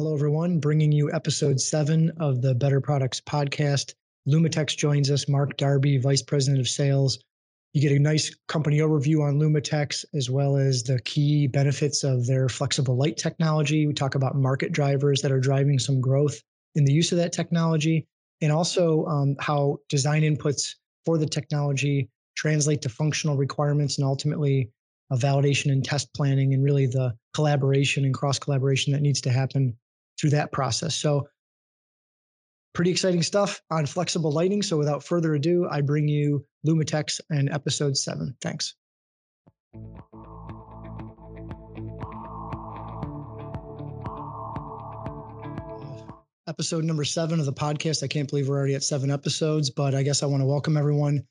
[0.00, 0.60] Hello, everyone.
[0.60, 3.92] Bringing you episode seven of the Better Products podcast.
[4.26, 7.18] Lumitex joins us, Mark Darby, Vice President of Sales.
[7.74, 12.26] You get a nice company overview on Lumitex, as well as the key benefits of
[12.26, 13.86] their flexible light technology.
[13.86, 16.40] We talk about market drivers that are driving some growth
[16.74, 18.06] in the use of that technology,
[18.40, 22.08] and also um, how design inputs for the technology
[22.38, 24.70] translate to functional requirements and ultimately
[25.10, 29.30] a validation and test planning, and really the collaboration and cross collaboration that needs to
[29.30, 29.76] happen
[30.20, 30.94] through that process.
[30.94, 31.28] So,
[32.74, 34.62] pretty exciting stuff on flexible lighting.
[34.62, 38.36] So, without further ado, I bring you Lumitex and episode seven.
[38.40, 38.74] Thanks.
[46.46, 48.02] Episode number seven of the podcast.
[48.02, 50.76] I can't believe we're already at seven episodes, but I guess I want to welcome
[50.76, 51.22] everyone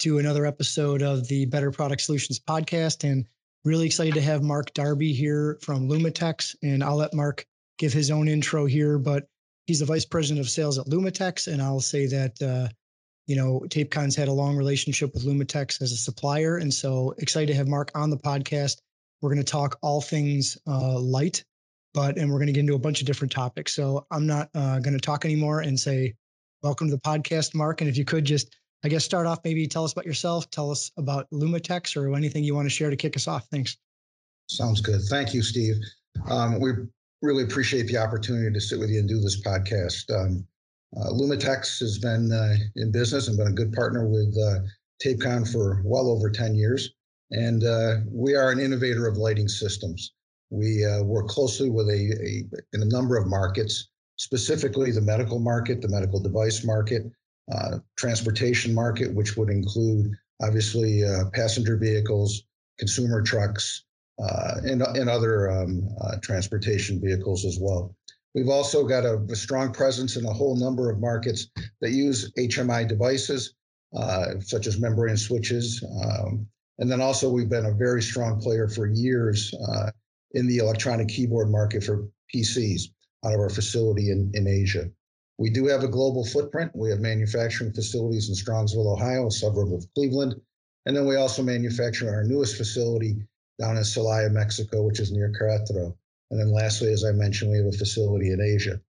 [0.00, 3.08] to another episode of the Better Product Solutions podcast.
[3.08, 3.26] And
[3.64, 6.54] really excited to have Mark Darby here from Lumitex.
[6.62, 7.46] And I'll let Mark
[7.78, 9.26] give his own intro here, but
[9.66, 11.52] he's the vice president of sales at Lumitex.
[11.52, 12.68] And I'll say that, uh,
[13.26, 16.58] you know, TapeCon's had a long relationship with Lumitex as a supplier.
[16.58, 18.76] And so excited to have Mark on the podcast.
[19.20, 21.44] We're going to talk all things uh, light,
[21.94, 23.74] but, and we're going to get into a bunch of different topics.
[23.74, 26.14] So I'm not uh, going to talk anymore and say,
[26.62, 27.80] welcome to the podcast, Mark.
[27.80, 30.70] And if you could just, I guess, start off, maybe tell us about yourself, tell
[30.70, 33.46] us about Lumitex or anything you want to share to kick us off.
[33.50, 33.76] Thanks.
[34.48, 35.00] Sounds good.
[35.08, 35.74] Thank you, Steve.
[36.28, 36.72] Um, we
[37.22, 40.10] really appreciate the opportunity to sit with you and do this podcast.
[40.14, 40.46] Um,
[40.96, 44.60] uh, has been uh, in business and been a good partner with uh,
[45.04, 46.90] TapeCon for well over 10 years.
[47.32, 50.12] And uh, we are an innovator of lighting systems.
[50.50, 55.40] We uh, work closely with a, a, in a number of markets, specifically the medical
[55.40, 57.02] market, the medical device market,
[57.52, 62.42] uh, transportation market, which would include obviously passenger vehicles,
[62.78, 63.85] consumer trucks,
[64.18, 67.94] and, and other um, uh, transportation vehicles as well.
[68.34, 71.48] We've also got a, a, strong presence in a whole number of markets
[71.80, 73.54] that use HMI devices,
[73.96, 75.82] uh, such as membrane switches.
[76.04, 76.46] Um,
[76.78, 79.90] and then also, we've been a very strong player for years uh,
[80.32, 82.82] in the electronic keyboard market for PCs
[83.24, 84.90] out of our facility in, in Asia.
[85.38, 86.72] We do have a global footprint.
[86.74, 90.34] We have manufacturing facilities in Strongsville, Ohio, a suburb of Cleveland.
[90.84, 93.16] And then we also manufacture in our newest facility
[93.58, 95.94] down in Celaya, Mexico, which is near Querétaro.
[96.30, 98.80] And then lastly, as I mentioned, we have a facility in Asia.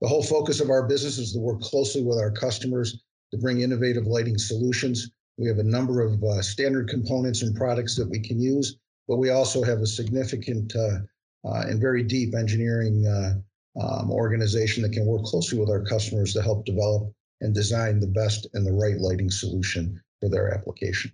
[0.00, 3.60] The whole focus of our business is to work closely with our customers to bring
[3.60, 5.10] innovative lighting solutions.
[5.38, 9.16] We have a number of uh, standard components and products that we can use, but
[9.16, 10.98] we also have a significant uh,
[11.44, 13.34] uh, and very deep engineering uh,
[13.80, 18.06] um, organization that can work closely with our customers to help develop and design the
[18.06, 21.12] best and the right lighting solution for their application.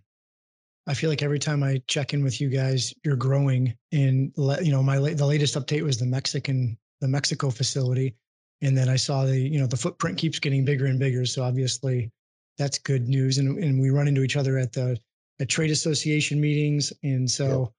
[0.87, 3.77] I feel like every time I check in with you guys, you're growing.
[3.93, 8.15] And you know, my the latest update was the Mexican the Mexico facility,
[8.63, 11.27] and then I saw the you know the footprint keeps getting bigger and bigger.
[11.27, 12.11] So obviously,
[12.57, 13.39] that's good news.
[13.39, 14.99] And and we run into each other at the
[15.41, 17.73] at trade association meetings, and so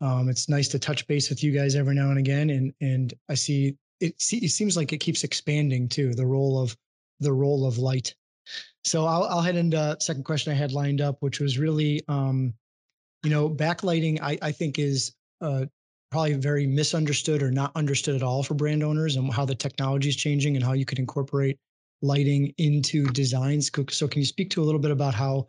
[0.00, 2.50] um, it's nice to touch base with you guys every now and again.
[2.50, 4.14] And and I see it.
[4.18, 6.14] It seems like it keeps expanding too.
[6.14, 6.76] The role of
[7.20, 8.14] the role of light
[8.84, 12.54] so I'll, I'll head into second question I had lined up, which was really, um,
[13.22, 14.20] you know, backlighting.
[14.22, 15.66] I, I think is uh,
[16.10, 20.08] probably very misunderstood or not understood at all for brand owners, and how the technology
[20.08, 21.58] is changing and how you could incorporate
[22.02, 23.70] lighting into designs.
[23.90, 25.48] So can you speak to a little bit about how,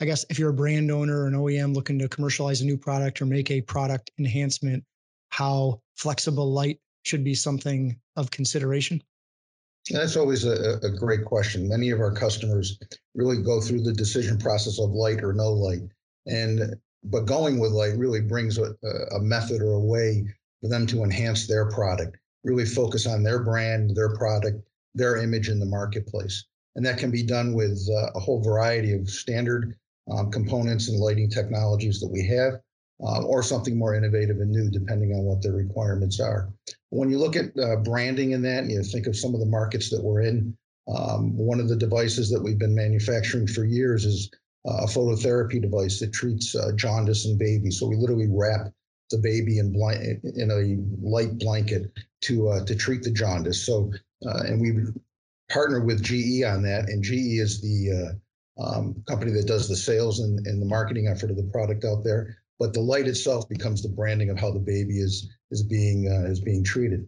[0.00, 2.76] I guess, if you're a brand owner or an OEM looking to commercialize a new
[2.76, 4.84] product or make a product enhancement,
[5.28, 9.02] how flexible light should be something of consideration?
[9.90, 11.68] That's always a, a, great question.
[11.68, 12.78] Many of our customers
[13.14, 15.82] really go through the decision process of light or no light,
[16.26, 18.74] and but going with light really brings a,
[19.12, 20.24] a method or a way
[20.60, 24.62] for them to enhance their product, really focus on their brand, their product,
[24.94, 26.44] their image in the marketplace,
[26.76, 29.76] and that can be done with uh, a whole variety of standard
[30.10, 32.60] um, components and lighting technologies that we have,
[33.02, 36.48] uh, or something more innovative and new, depending on what their requirements are.
[36.90, 39.90] When you look at uh, branding in that, you think of some of the markets
[39.90, 40.56] that we're in,
[40.88, 44.30] um, one of the devices that we've been manufacturing for years is
[44.68, 47.80] uh, a phototherapy device that treats uh, jaundice in babies.
[47.80, 48.72] So we literally wrap
[49.10, 49.74] the baby in,
[50.36, 51.92] in a light blanket
[52.22, 53.66] to uh, to treat the jaundice.
[53.66, 53.92] So
[54.22, 54.78] and we
[55.50, 58.18] partner with GE on that, and GE is the
[58.62, 62.04] um, company that does the sales and, and the marketing effort of the product out
[62.04, 66.06] there but the light itself becomes the branding of how the baby is is being
[66.06, 67.04] uh, is being treated.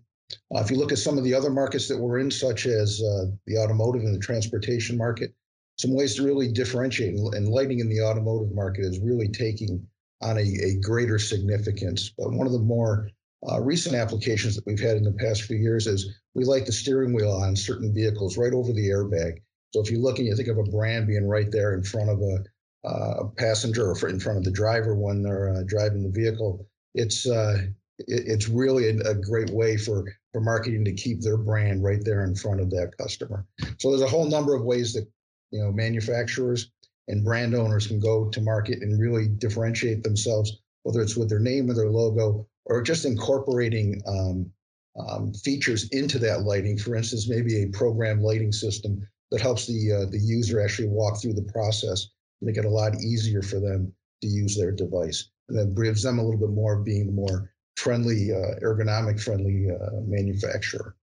[0.52, 3.00] Uh, if you look at some of the other markets that we're in, such as
[3.00, 5.32] uh, the automotive and the transportation market,
[5.78, 9.86] some ways to really differentiate and lighting in the automotive market is really taking
[10.22, 12.12] on a, a greater significance.
[12.18, 13.08] But one of the more
[13.48, 16.72] uh, recent applications that we've had in the past few years is we light the
[16.72, 19.34] steering wheel on certain vehicles right over the airbag.
[19.72, 22.10] So if you look and you think of a brand being right there in front
[22.10, 22.44] of a,
[22.84, 27.26] uh, passenger or in front of the driver when they're uh, driving the vehicle, it's
[27.26, 27.58] uh,
[27.98, 32.04] it, it's really a, a, great way for for marketing to keep their brand right
[32.04, 33.46] there in front of that customer.
[33.78, 35.08] So there's a whole number of ways that
[35.50, 36.70] you know manufacturers
[37.08, 41.40] and brand owners can go to market and really differentiate themselves, whether it's with their
[41.40, 44.50] name or their logo or just incorporating um,
[44.98, 46.78] um, features into that lighting.
[46.78, 51.20] For instance, maybe a program lighting system that helps the uh, the user actually walk
[51.20, 52.08] through the process,
[52.44, 53.92] make it a lot easier for them
[54.22, 57.52] to use their device, and then gives them a little bit more of being more
[57.76, 60.96] friendly, uh, ergonomic friendly uh, manufacturer.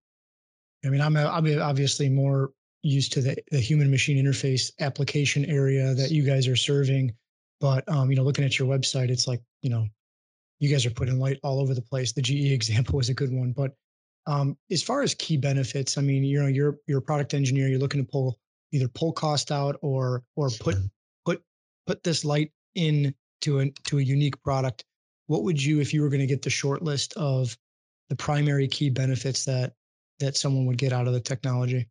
[0.85, 2.51] I mean, I'm, I'm obviously more
[2.83, 7.13] used to the, the human machine interface application area that you guys are serving.
[7.59, 9.85] But, um, you know, looking at your website, it's like, you know,
[10.59, 12.11] you guys are putting light all over the place.
[12.11, 13.51] The GE example was a good one.
[13.51, 13.73] But
[14.25, 17.67] um, as far as key benefits, I mean, you know, you're, you're a product engineer,
[17.67, 18.39] you're looking to pull
[18.73, 20.77] either pull cost out or, or put,
[21.91, 24.85] put, this light in to a, to a unique product
[25.31, 27.57] what would you if you were going to get the short list of
[28.09, 29.73] the primary key benefits that
[30.19, 31.87] that someone would get out of the technology?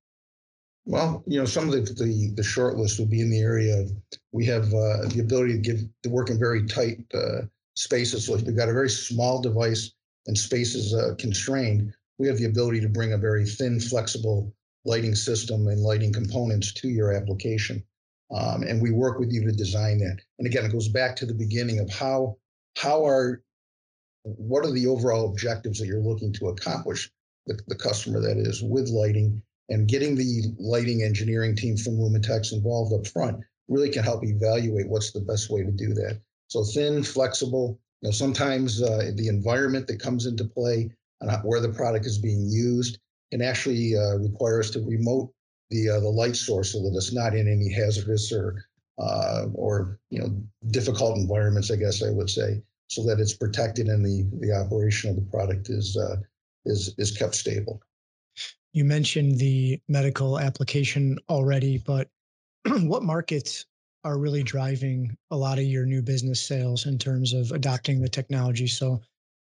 [0.85, 3.81] Well you know some of the the, the short list would be in the area
[3.81, 3.91] of
[4.33, 8.27] we have uh, the ability to give to work in very tight uh, spaces.
[8.27, 9.91] So if you've got a very small device
[10.27, 14.55] and space is uh, constrained we have the ability to bring a very thin flexible
[14.85, 17.83] lighting system and lighting components to your application
[18.33, 21.27] um, and we work with you to design that and again it goes back to
[21.27, 22.37] the beginning of how
[22.77, 23.43] how are
[24.25, 27.11] what are the overall objectives that you're looking to accomplish
[27.47, 32.53] the, the customer that is with lighting and getting the lighting engineering team from Lumitex
[32.53, 36.21] involved up front really can help evaluate what's the best way to do that.
[36.49, 37.79] So thin, flexible.
[38.03, 40.91] You know, sometimes uh, the environment that comes into play
[41.21, 42.99] and where the product is being used
[43.31, 45.33] can actually uh, require us to remote
[45.71, 48.65] the uh, the light source so that it's not in any hazardous or
[48.99, 50.31] uh, or you know
[50.71, 55.11] difficult environments, I guess I would say, so that it's protected and the the operation
[55.11, 56.17] of the product is uh,
[56.65, 57.81] is is kept stable.
[58.73, 62.09] You mentioned the medical application already, but
[62.67, 63.67] what markets
[64.05, 68.09] are really driving a lot of your new business sales in terms of adopting the
[68.09, 68.67] technology?
[68.67, 69.01] So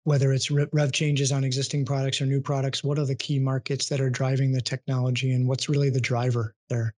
[0.04, 3.90] whether it's rev changes on existing products or new products, what are the key markets
[3.90, 6.94] that are driving the technology and what's really the driver there?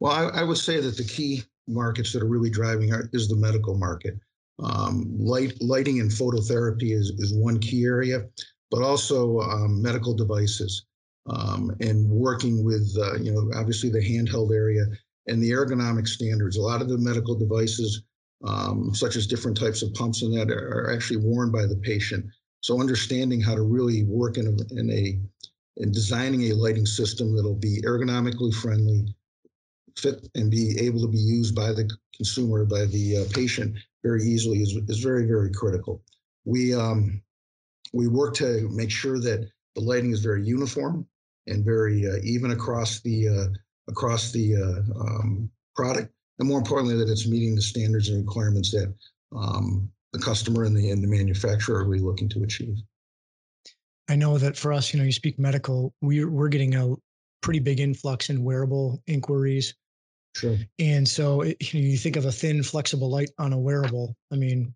[0.00, 3.28] Well, I, I would say that the key markets that are really driving are, is
[3.28, 4.14] the medical market.
[4.62, 8.24] Um, light, lighting and phototherapy is, is one key area,
[8.70, 10.86] but also um, medical devices
[11.28, 14.84] um, and working with, uh, you know, obviously the handheld area
[15.26, 16.56] and the ergonomic standards.
[16.56, 18.02] A lot of the medical devices,
[18.44, 22.24] um, such as different types of pumps and that, are, actually worn by the patient.
[22.60, 25.18] So understanding how to really work in a, in a
[25.78, 29.14] in designing a lighting system that'll be ergonomically friendly,
[29.96, 34.22] fit and be able to be used by the consumer, by the uh, patient very
[34.22, 36.02] easily is, is very, very critical.
[36.44, 37.22] We, um,
[37.92, 41.06] we work to make sure that the lighting is very uniform
[41.46, 43.46] and very uh, even across the, uh,
[43.88, 46.12] across the uh, um, product.
[46.38, 48.94] And more importantly, that it's meeting the standards and requirements that
[49.34, 52.76] um, the customer and the, and the manufacturer are really looking to achieve.
[54.08, 56.94] I know that for us, you know, you speak medical, we're, we're getting a
[57.40, 59.74] pretty big influx in wearable inquiries
[60.36, 60.58] Sure.
[60.78, 64.14] And so it, you, know, you think of a thin, flexible light on a wearable.
[64.30, 64.74] I mean,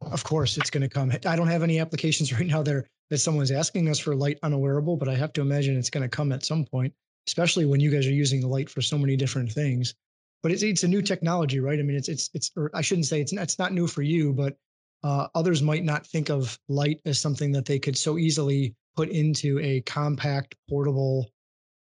[0.00, 1.12] of course, it's going to come.
[1.24, 4.52] I don't have any applications right now there that someone's asking us for light on
[4.52, 6.92] a wearable, but I have to imagine it's going to come at some point,
[7.28, 9.94] especially when you guys are using the light for so many different things.
[10.42, 11.78] But it's it's a new technology, right?
[11.78, 12.50] I mean, it's it's it's.
[12.56, 14.56] Or I shouldn't say it's it's not new for you, but
[15.02, 19.08] uh, others might not think of light as something that they could so easily put
[19.10, 21.30] into a compact, portable,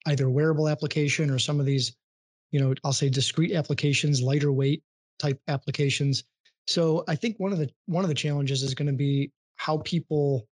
[0.07, 1.95] either wearable application or some of these
[2.55, 4.81] you know, I'll say discrete applications, lighter weight
[5.19, 6.23] type applications.
[6.67, 9.79] So I think one of the one of the challenges is going to be how
[9.79, 10.47] people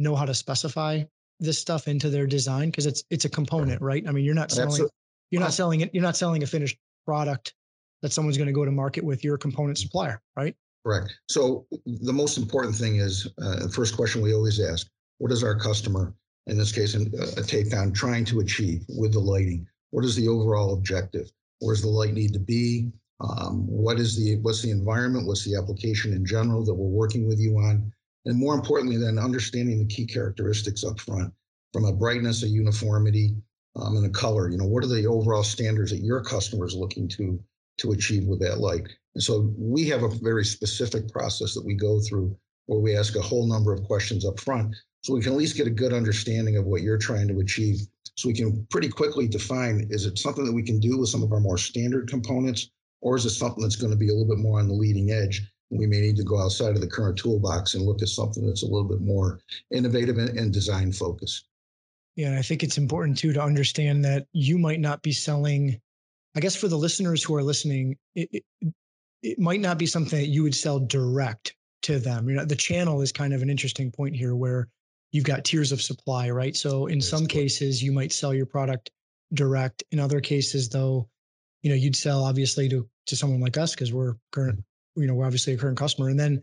[0.00, 1.04] know how to specify
[1.38, 4.02] this stuff into their design because it's it's a component, right?
[4.08, 4.94] I mean, you're not selling Absolutely.
[5.30, 7.54] you're not selling it you're not selling a finished product
[8.02, 10.54] that someone's going to go to market with your component supplier, right?
[10.84, 11.18] Correct.
[11.28, 14.86] So the most important thing is uh, the first question we always ask:
[15.18, 16.14] What is our customer,
[16.46, 19.66] in this case, a TapeCon trying to achieve with the lighting?
[19.90, 21.30] What is the overall objective?
[21.60, 22.92] Where does the light need to be?
[23.20, 25.26] Um, what is the what's the environment?
[25.26, 27.92] What's the application in general that we're working with you on?
[28.26, 31.32] And more importantly, then understanding the key characteristics up front,
[31.72, 33.36] from a brightness, a uniformity,
[33.76, 34.50] um, and the color.
[34.50, 37.38] You know, what are the overall standards that your customer is looking to
[37.78, 38.88] to achieve with that light?
[39.14, 43.16] And so we have a very specific process that we go through where we ask
[43.16, 45.92] a whole number of questions up front so we can at least get a good
[45.92, 47.80] understanding of what you're trying to achieve.
[48.16, 51.22] So we can pretty quickly define is it something that we can do with some
[51.22, 52.70] of our more standard components,
[53.02, 55.10] or is it something that's going to be a little bit more on the leading
[55.10, 55.42] edge?
[55.70, 58.62] We may need to go outside of the current toolbox and look at something that's
[58.62, 59.40] a little bit more
[59.70, 61.46] innovative and, and design focused.
[62.16, 65.78] Yeah, I think it's important too to understand that you might not be selling.
[66.34, 68.74] I guess for the listeners who are listening, it, it,
[69.22, 72.28] it might not be something that you would sell direct to them.
[72.28, 74.68] You know, the channel is kind of an interesting point here where
[75.12, 76.56] you've got tiers of supply, right?
[76.56, 78.90] So in That's some cases, you might sell your product
[79.34, 79.84] direct.
[79.92, 81.08] In other cases, though,
[81.62, 85.02] you know, you'd sell obviously to to someone like us because we're current, mm-hmm.
[85.02, 86.42] you know, we're obviously a current customer, and then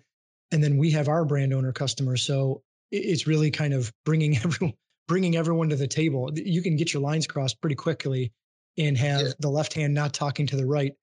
[0.51, 2.21] and then we have our brand owner customers.
[2.21, 2.61] So
[2.91, 4.75] it's really kind of bringing everyone
[5.07, 6.29] bringing everyone to the table.
[6.33, 8.31] You can get your lines crossed pretty quickly
[8.77, 9.33] and have yeah.
[9.39, 10.93] the left hand not talking to the right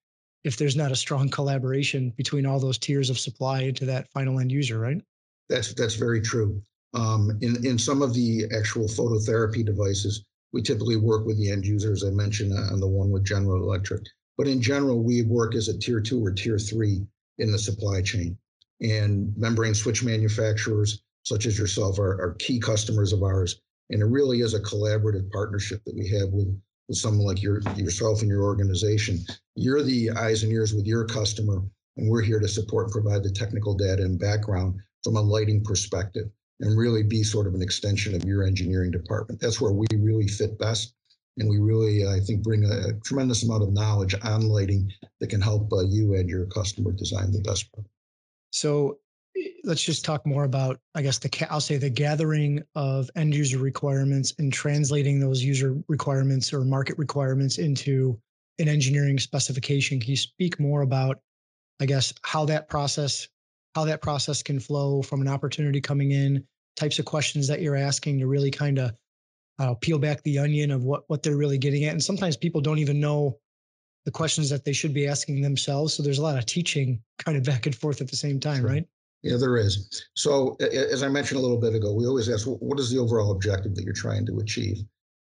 [0.42, 4.40] if there's not a strong collaboration between all those tiers of supply into that final
[4.40, 5.00] end user, right?
[5.48, 6.62] That's that's very true.
[6.94, 11.66] Um, in in some of the actual phototherapy devices, we typically work with the end
[11.66, 14.02] user, as I mentioned on the one with General Electric,
[14.38, 17.06] but in general, we work as a tier two or tier three
[17.38, 18.36] in the supply chain.
[18.80, 24.06] And membrane switch manufacturers, such as yourself, are, are key customers of ours and it
[24.06, 26.48] really is a collaborative partnership that we have with,
[26.88, 29.18] with someone like your, yourself and your organization.
[29.56, 31.62] You're the eyes and ears with your customer,
[31.96, 35.62] and we're here to support and provide the technical data and background from a lighting
[35.64, 36.30] perspective
[36.60, 39.40] and really be sort of an extension of your engineering department.
[39.40, 40.94] That's where we really fit best.
[41.38, 45.40] And we really, I think, bring a, tremendous amount of knowledge on lighting that can
[45.40, 47.94] help uh, you and your customer design the best product.
[48.50, 48.98] So
[49.64, 53.58] let's just talk more about i guess the i'll say the gathering of end user
[53.58, 58.18] requirements and translating those user requirements or market requirements into
[58.58, 59.98] an engineering specification.
[60.00, 61.20] Can you speak more about
[61.80, 63.28] i guess how that process
[63.74, 66.44] how that process can flow from an opportunity coming in
[66.76, 68.92] types of questions that you're asking to really kind of
[69.58, 71.92] uh, peel back the onion of what what they're really getting at?
[71.92, 73.38] And sometimes people don't even know
[74.06, 77.36] the questions that they should be asking themselves so there's a lot of teaching kind
[77.36, 78.70] of back and forth at the same time sure.
[78.70, 78.86] right
[79.22, 80.06] yeah, there is.
[80.14, 83.32] So, as I mentioned a little bit ago, we always ask, what is the overall
[83.32, 84.78] objective that you're trying to achieve?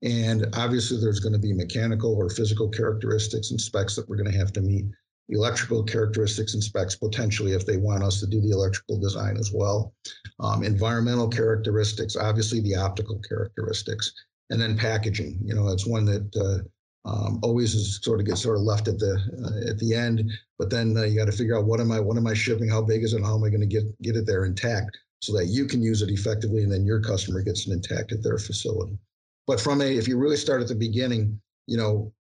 [0.03, 4.31] And obviously, there's going to be mechanical or physical characteristics and specs that we're going
[4.31, 4.85] to have to meet.
[5.31, 9.53] Electrical characteristics and specs potentially if they want us to do the electrical design as
[9.53, 9.93] well.
[10.41, 14.13] Um, environmental characteristics, obviously the optical characteristics,
[14.51, 15.39] and then packaging.
[15.45, 16.67] You know, it's one that uh,
[17.05, 20.31] um, always is sort of gets sort of left at the uh, at the end.
[20.59, 22.69] But then uh, you got to figure out what am I what am I shipping?
[22.69, 23.23] How big is it?
[23.23, 26.03] How am I going to get get it there intact so that you can use
[26.03, 28.99] it effectively, and then your customer gets it intact at their facility.
[29.47, 32.13] But from a if you really start at the beginning, you know,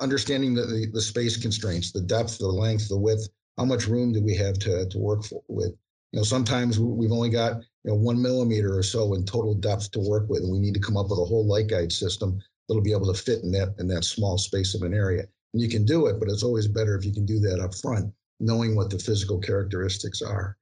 [0.00, 4.12] understanding the, the, the space constraints, the depth, the length, the width, how much room
[4.12, 5.74] do we have to to work for, with?
[6.12, 9.90] You know, sometimes we've only got you know one millimeter or so in total depth
[9.92, 12.40] to work with, and we need to come up with a whole light guide system
[12.70, 15.24] that'll be able to fit in that in that small space of an area.
[15.52, 17.74] And you can do it, but it's always better if you can do that up
[17.74, 20.56] front, knowing what the physical characteristics are.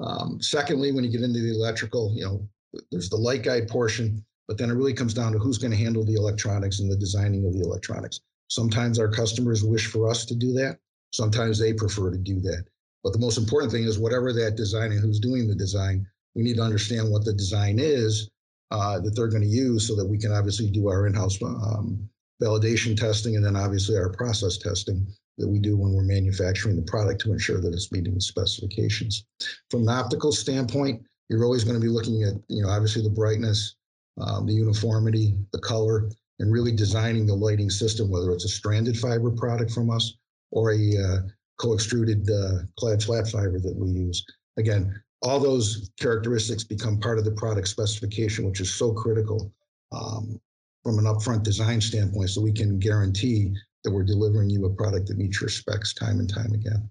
[0.00, 2.48] Um, secondly, when you get into the electrical, you know,
[2.92, 5.76] there's the light guide portion, but then it really comes down to who's going to
[5.76, 8.20] handle the electronics and the designing of the electronics.
[8.48, 10.78] Sometimes our customers wish for us to do that.
[11.12, 12.66] Sometimes they prefer to do that.
[13.02, 16.44] But the most important thing is whatever that design and who's doing the design, we
[16.44, 18.30] need to understand what the design is
[18.70, 22.08] uh, that they're going to use so that we can obviously do our in-house um,
[22.42, 25.06] validation testing and then obviously our process testing
[25.38, 29.24] that we do when we're manufacturing the product to ensure that it's meeting the specifications.
[29.70, 33.10] From an optical standpoint, you're always going to be looking at, you know, obviously the
[33.10, 33.76] brightness,
[34.20, 36.10] um, the uniformity, the color,
[36.40, 40.14] and really designing the lighting system, whether it's a stranded fiber product from us
[40.50, 41.18] or a uh,
[41.58, 44.24] co-extruded uh, clad flat fiber that we use.
[44.56, 49.52] Again, all those characteristics become part of the product specification, which is so critical
[49.92, 50.40] um,
[50.84, 53.52] from an upfront design standpoint, so we can guarantee
[53.84, 56.88] that we're delivering you a product that meets your specs time and time again.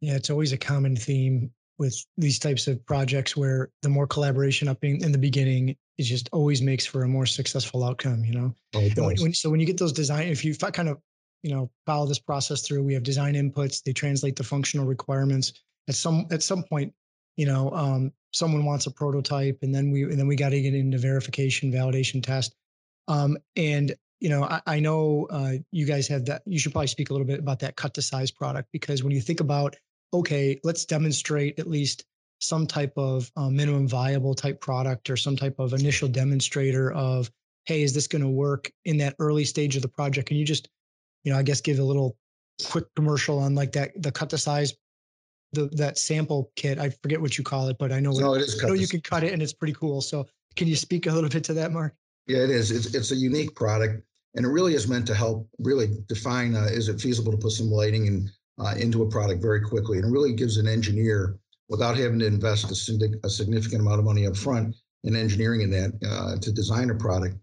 [0.00, 4.68] Yeah, it's always a common theme with these types of projects where the more collaboration
[4.68, 8.24] up in, in the beginning, it just always makes for a more successful outcome.
[8.24, 10.98] You know, oh, when, when, so when you get those design, if you kind of
[11.42, 15.52] you know follow this process through, we have design inputs, they translate the functional requirements.
[15.88, 16.92] At some at some point,
[17.36, 20.60] you know um, someone wants a prototype and then we and then we got to
[20.60, 22.54] get into verification validation test
[23.08, 26.88] um, and you know i, I know uh, you guys have that you should probably
[26.88, 29.76] speak a little bit about that cut to size product because when you think about
[30.12, 32.04] okay let's demonstrate at least
[32.40, 37.30] some type of uh, minimum viable type product or some type of initial demonstrator of
[37.64, 40.28] hey is this going to work in that early stage of the project?
[40.28, 40.68] Can you just
[41.24, 42.16] you know i guess give a little
[42.66, 44.74] quick commercial on like that the cut to size
[45.54, 46.78] the that sample kit.
[46.78, 48.62] I forget what you call it, but I know no, it is.
[48.62, 50.00] I know you can cut it, and it's pretty cool.
[50.00, 51.94] So, can you speak a little bit to that, Mark?
[52.26, 52.70] Yeah, it is.
[52.70, 54.02] It's it's a unique product,
[54.34, 57.52] and it really is meant to help really define uh, is it feasible to put
[57.52, 61.38] some lighting in, uh, into a product very quickly, and it really gives an engineer
[61.68, 65.70] without having to invest a, a significant amount of money up front in engineering in
[65.70, 67.36] that uh, to design a product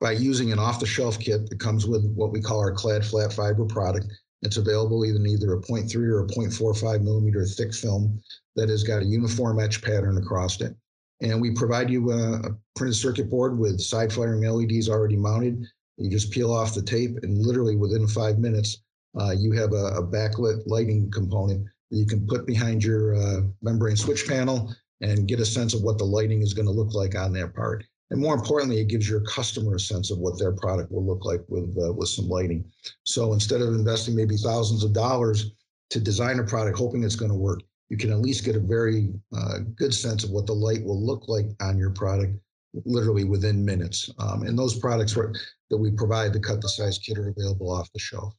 [0.00, 3.66] by using an off-the-shelf kit that comes with what we call our clad flat fiber
[3.66, 4.06] product.
[4.42, 8.20] It's available in either a 0.3 or a 0.45 millimeter thick film
[8.56, 10.74] that has got a uniform etch pattern across it.
[11.22, 15.66] And we provide you a, a printed circuit board with side flaring LEDs already mounted.
[15.98, 18.78] You just peel off the tape, and literally within five minutes,
[19.20, 23.40] uh, you have a, a, backlit lighting component that you can put behind your uh,
[23.60, 26.94] membrane switch panel and get a sense of what the lighting is going to look
[26.94, 27.84] like on that part.
[28.10, 31.24] And more importantly, it gives your customer a sense of what their product will look
[31.24, 32.64] like with uh, with some lighting.
[33.04, 35.52] So instead of investing maybe thousands of dollars
[35.90, 38.60] to design a product hoping it's going to work, you can at least get a
[38.60, 42.34] very uh, good sense of what the light will look like on your product
[42.84, 44.10] literally within minutes.
[44.18, 47.92] Um, and those products that we provide, the cut the size kit, are available off
[47.92, 48.34] the shelf.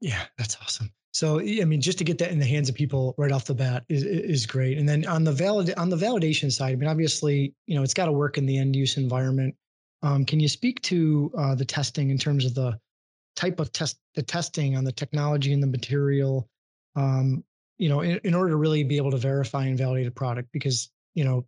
[0.00, 0.92] Yeah, that's awesome.
[1.12, 3.54] So I mean, just to get that in the hands of people right off the
[3.54, 4.78] bat is is great.
[4.78, 7.94] And then on the valid on the validation side, I mean, obviously, you know, it's
[7.94, 9.54] got to work in the end use environment.
[10.02, 12.78] Um, can you speak to uh, the testing in terms of the
[13.36, 16.48] type of test, the testing on the technology and the material,
[16.96, 17.44] um,
[17.78, 20.48] you know, in, in order to really be able to verify and validate a product?
[20.52, 21.44] Because you know,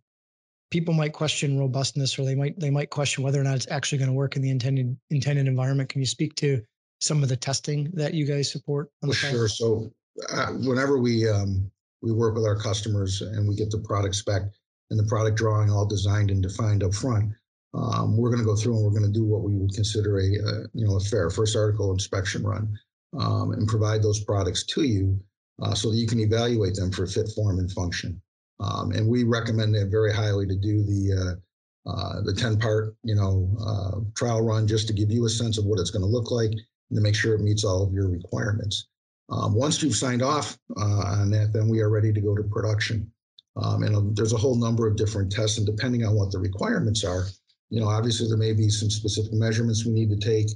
[0.71, 3.97] people might question robustness, or they might they might question whether or not it's actually
[3.97, 5.89] going to work in the intended intended environment.
[5.89, 6.61] Can you speak to
[7.03, 8.89] some of the testing that you guys support?
[9.03, 9.47] On the sure.
[9.47, 9.91] So
[10.31, 11.69] uh, whenever we um,
[12.01, 14.43] we work with our customers and we get the product spec
[14.89, 17.31] and the product drawing all designed and defined up front,
[17.73, 20.19] um, we're going to go through and we're going to do what we would consider
[20.19, 22.77] a, a you know a fair first article inspection run
[23.19, 25.19] um, and provide those products to you
[25.61, 28.21] uh, so that you can evaluate them for fit, form, and function.
[28.59, 32.95] Um, and we recommend that very highly to do the uh, uh, the 10 part
[33.03, 36.01] you know uh, trial run just to give you a sense of what it's going
[36.01, 36.53] to look like
[36.93, 38.87] and to make sure it meets all of your requirements.
[39.31, 42.43] Um, once you've signed off uh, on that, then we are ready to go to
[42.43, 43.11] production.
[43.55, 46.37] Um, and um, there's a whole number of different tests, and depending on what the
[46.37, 47.25] requirements are,
[47.71, 50.49] you know, obviously there may be some specific measurements we need to take.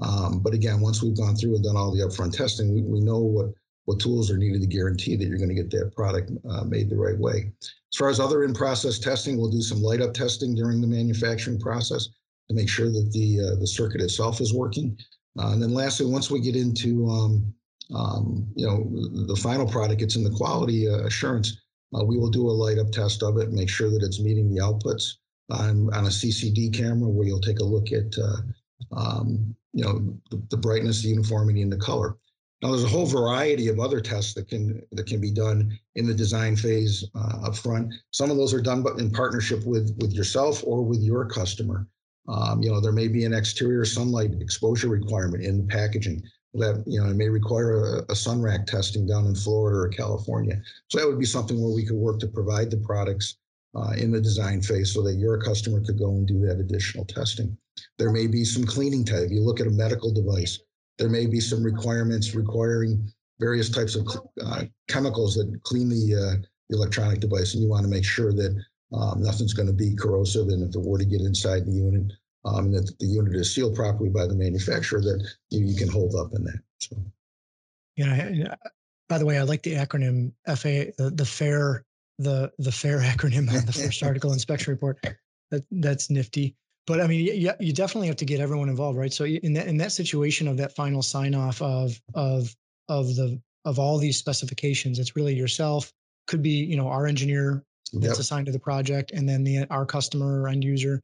[0.00, 3.00] Um, but again, once we've gone through and done all the upfront testing, we, we
[3.00, 3.52] know what
[3.84, 6.88] what tools are needed to guarantee that you're going to get that product uh, made
[6.88, 7.52] the right way.
[7.60, 12.08] As far as other in-process testing, we'll do some light-up testing during the manufacturing process
[12.48, 14.96] to make sure that the uh, the circuit itself is working.
[15.38, 17.54] Uh, and then lastly, once we get into um,
[17.94, 21.56] um, you know the final product, it's in the quality uh, assurance.
[21.94, 24.52] Uh, we will do a light up test of it, make sure that it's meeting
[24.52, 25.14] the outputs
[25.50, 30.16] on, on a CCD camera, where you'll take a look at uh, um, you know
[30.30, 32.16] the, the, brightness, the uniformity, and the color.
[32.62, 36.06] Now, there's a whole variety of other tests that can that can be done in
[36.06, 37.92] the design phase uh, up front.
[38.10, 41.86] Some of those are done but in partnership with with yourself or with your customer.
[42.28, 46.22] Um, you know, there may be an exterior sunlight exposure requirement in the packaging
[46.54, 49.88] that, you know, it may require a, a sun rack testing down in Florida or
[49.88, 50.60] California.
[50.88, 53.36] So that would be something where we could work to provide the products
[53.74, 57.04] uh, in the design phase so that your customer could go and do that additional
[57.04, 57.56] testing.
[57.98, 59.28] There may be some cleaning type.
[59.30, 60.60] You look at a medical device,
[60.98, 64.06] there may be some requirements requiring various types of
[64.44, 68.32] uh, chemicals that clean the, uh, the electronic device, and you want to make sure
[68.32, 68.56] that
[68.94, 72.12] um, nothing's going to be corrosive, and if it were to get inside the unit,
[72.44, 75.88] um, and that the unit is sealed properly by the manufacturer, that you, you can
[75.88, 76.60] hold up in that.
[76.78, 76.96] So,
[78.30, 78.54] yeah.
[79.08, 81.84] By the way, I like the acronym FA, the, the FAIR,
[82.18, 85.04] the the FAIR acronym on the first article inspection report.
[85.50, 86.54] That that's nifty.
[86.86, 89.12] But I mean, you, you definitely have to get everyone involved, right?
[89.12, 92.54] So in that in that situation of that final sign off of of
[92.88, 95.92] of the of all these specifications, it's really yourself.
[96.26, 98.18] Could be you know our engineer that's yep.
[98.18, 101.00] assigned to the project, and then the our customer or end user,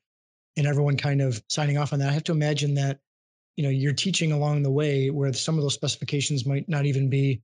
[0.57, 2.09] and everyone kind of signing off on that.
[2.09, 2.99] I have to imagine that
[3.57, 7.09] you know you're teaching along the way where some of those specifications might not even
[7.09, 7.43] be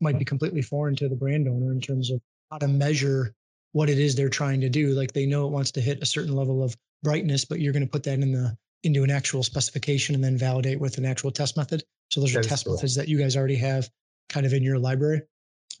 [0.00, 2.20] might be completely foreign to the brand owner in terms of
[2.50, 3.34] how to measure
[3.72, 4.88] what it is they're trying to do.
[4.90, 7.84] Like they know it wants to hit a certain level of brightness, but you're going
[7.84, 11.30] to put that in the into an actual specification and then validate with an actual
[11.30, 11.82] test method.
[12.10, 12.74] So those are test cool.
[12.74, 13.88] methods that you guys already have
[14.28, 15.22] kind of in your library.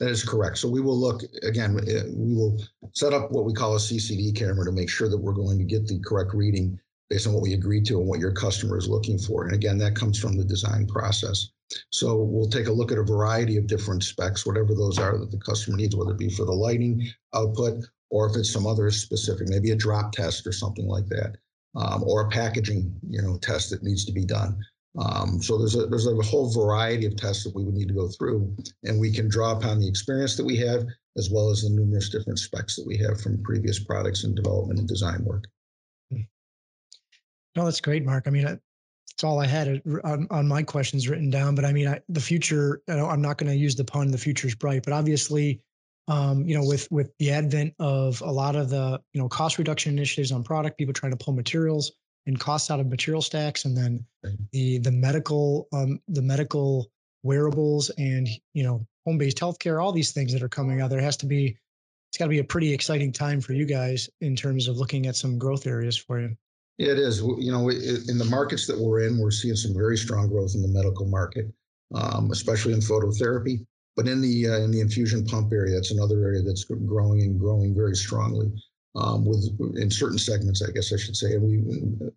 [0.00, 0.58] That is correct.
[0.58, 1.78] So we will look again.
[1.88, 2.60] Eh, we will
[2.92, 5.64] set up what we call a CCD camera to make sure that we're going to
[5.64, 6.78] get the correct reading
[7.10, 9.44] based on what we agreed to and what your customer is looking for.
[9.44, 11.50] And again, that comes from the design process.
[11.90, 15.30] So we'll take a look at a variety of different specs, whatever those are that
[15.30, 18.90] the customer needs, whether it be for the lighting output or if it's some other
[18.90, 21.36] specific, maybe a drop test or something like that,
[21.74, 24.56] um, or a packaging, you know, test that needs to be done.
[24.96, 27.94] Um, so there's a there's a whole variety of tests that we would need to
[27.94, 28.54] go through,
[28.84, 32.08] and we can draw upon the experience that we have as well as the numerous
[32.08, 35.44] different specs that we have from previous products and development and design work.
[37.56, 38.24] No, that's great, Mark.
[38.26, 41.54] I mean, that's all I had on, on my questions written down.
[41.54, 42.82] But I mean, I, the future.
[42.88, 44.10] I'm not going to use the pun.
[44.10, 45.60] The future is bright, but obviously,
[46.08, 49.58] um, you know, with with the advent of a lot of the you know cost
[49.58, 51.92] reduction initiatives on product, people trying to pull materials
[52.26, 54.04] and costs out of material stacks, and then
[54.52, 56.90] the the medical um, the medical
[57.22, 60.90] wearables and you know home based healthcare, all these things that are coming out.
[60.90, 61.56] There has to be
[62.14, 65.06] it's got to be a pretty exciting time for you guys in terms of looking
[65.06, 66.36] at some growth areas for you.
[66.78, 67.20] It is.
[67.20, 70.62] You know, in the markets that we're in, we're seeing some very strong growth in
[70.62, 71.46] the medical market,
[71.94, 73.66] um, especially in phototherapy.
[73.96, 77.38] But in the uh, in the infusion pump area, that's another area that's growing and
[77.38, 78.50] growing very strongly.
[78.96, 79.44] Um, with
[79.76, 81.56] in certain segments, I guess I should say, and we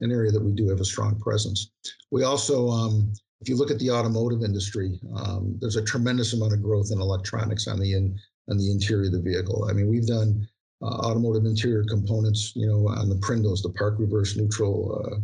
[0.02, 1.72] an area that we do have a strong presence.
[2.12, 3.12] We also, um,
[3.42, 7.02] if you look at the automotive industry, um, there's a tremendous amount of growth in
[7.02, 8.16] electronics on the in
[8.50, 9.68] on the interior of the vehicle.
[9.70, 10.48] I mean, we've done
[10.82, 15.24] uh, automotive interior components, you know, on the PRNDLs, the park reverse neutral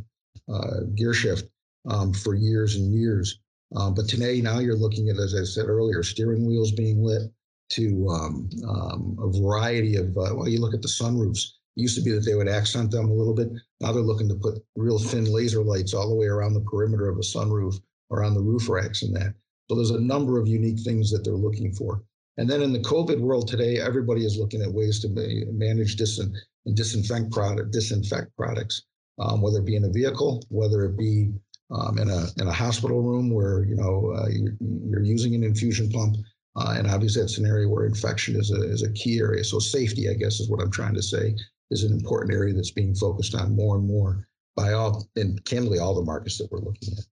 [0.50, 1.48] uh, uh, gear shift
[1.88, 3.40] um, for years and years.
[3.76, 7.32] Um, but today, now you're looking at, as I said earlier, steering wheels being lit
[7.70, 11.54] to um, um a variety of, uh, well, you look at the sunroofs.
[11.76, 13.50] It used to be that they would accent them a little bit.
[13.82, 17.10] Now they're looking to put real thin laser lights all the way around the perimeter
[17.10, 19.34] of a sunroof or on the roof racks and that.
[19.70, 22.04] So there's a number of unique things that they're looking for.
[22.38, 25.10] And then in the COVID world today, everybody is looking at ways to
[25.52, 28.84] manage dis- and disinfect product, disinfect products,
[29.20, 31.32] um, whether it be in a vehicle, whether it be
[31.72, 34.56] um, in a in a hospital room where you know uh, you're,
[34.90, 36.18] you're, using an infusion pump,
[36.56, 39.44] uh, and obviously that's an area where infection is a is a key area.
[39.44, 41.36] So safety, I guess, is what I'm trying to say,
[41.72, 45.80] is an important area that's being focused on more and more by all and candidly
[45.80, 47.06] all the markets that we're looking at.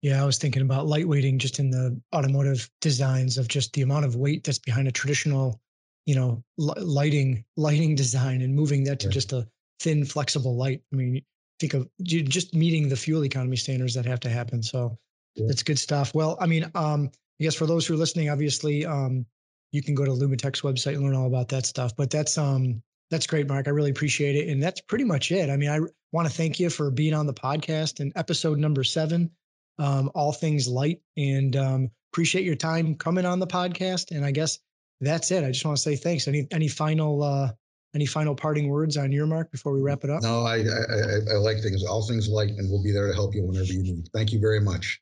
[0.00, 4.04] Yeah, I was thinking about lightweighting just in the automotive designs of just the amount
[4.04, 5.60] of weight that's behind a traditional,
[6.06, 9.14] you know, lighting lighting design and moving that to right.
[9.14, 9.48] just a
[9.80, 10.82] thin, flexible light.
[10.92, 11.22] I mean,
[11.58, 14.62] think of just meeting the fuel economy standards that have to happen.
[14.62, 14.96] So
[15.34, 15.46] yeah.
[15.48, 16.14] that's good stuff.
[16.14, 17.10] Well, I mean, um,
[17.40, 19.24] I guess for those who are listening, obviously, um,
[19.72, 21.94] you can go to Lumitex's website and learn all about that stuff.
[21.96, 23.68] But that's um, that's great, Mark.
[23.68, 25.50] I really appreciate it, and that's pretty much it.
[25.50, 25.80] I mean, I
[26.12, 29.30] want to thank you for being on the podcast and episode number seven
[29.78, 31.00] um, all things light.
[31.16, 34.10] And um, appreciate your time coming on the podcast.
[34.10, 34.58] And I guess
[35.00, 35.44] that's it.
[35.44, 36.28] I just want to say thanks.
[36.28, 37.52] Any any final uh,
[37.94, 40.22] any final parting words on your mark before we wrap it up?
[40.22, 43.34] No, I, I, I like things, all things light, and we'll be there to help
[43.34, 44.08] you whenever you need.
[44.12, 45.00] Thank you very much.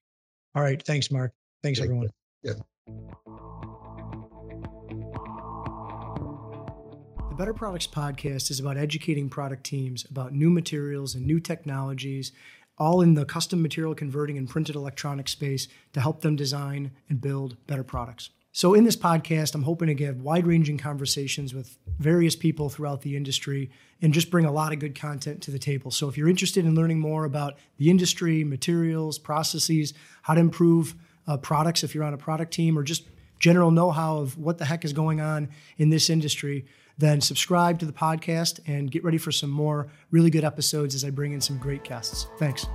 [0.55, 0.83] All right.
[0.83, 1.33] Thanks, Mark.
[1.63, 2.11] Thanks, Thank everyone.
[2.47, 2.53] Yeah.
[7.29, 12.31] The Better Products Podcast is about educating product teams about new materials and new technologies
[12.79, 17.21] all in the custom material converting and printed electronic space to help them design and
[17.21, 18.31] build better products.
[18.53, 23.03] So, in this podcast, I'm hoping to get wide ranging conversations with various people throughout
[23.03, 25.91] the industry and just bring a lot of good content to the table.
[25.91, 30.95] So, if you're interested in learning more about the industry, materials, processes, how to improve
[31.27, 33.05] uh, products if you're on a product team, or just
[33.39, 36.65] general know how of what the heck is going on in this industry,
[36.99, 41.05] then subscribe to the podcast and get ready for some more really good episodes as
[41.05, 42.27] I bring in some great guests.
[42.39, 42.67] Thanks.